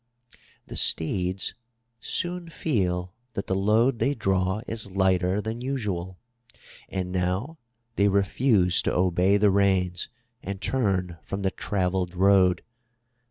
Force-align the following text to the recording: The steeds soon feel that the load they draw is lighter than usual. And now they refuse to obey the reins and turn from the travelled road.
The 0.65 0.75
steeds 0.75 1.53
soon 1.99 2.49
feel 2.49 3.13
that 3.33 3.45
the 3.45 3.53
load 3.53 3.99
they 3.99 4.15
draw 4.15 4.61
is 4.67 4.89
lighter 4.89 5.41
than 5.41 5.61
usual. 5.61 6.17
And 6.89 7.11
now 7.11 7.59
they 7.97 8.07
refuse 8.07 8.81
to 8.81 8.95
obey 8.95 9.37
the 9.37 9.51
reins 9.51 10.09
and 10.41 10.59
turn 10.59 11.19
from 11.21 11.43
the 11.43 11.51
travelled 11.51 12.15
road. 12.15 12.63